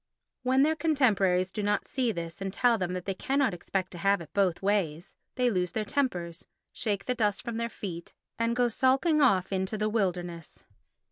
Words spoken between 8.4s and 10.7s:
go sulking off into the wilderness.